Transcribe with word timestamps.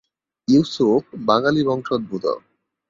ইউসুফ, 0.47 1.03
বাঙ্গালী 1.27 1.61
বংশোদ্ভূত। 1.63 2.25